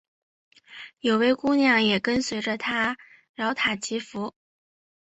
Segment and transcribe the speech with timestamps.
[1.01, 2.97] 有位姑娘也跟随着他
[3.35, 4.33] 饶塔祈福。